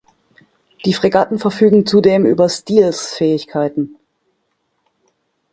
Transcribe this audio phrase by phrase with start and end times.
[0.83, 3.97] Die Fregatten verfügen zudem über Stealth-Fähigkeiten.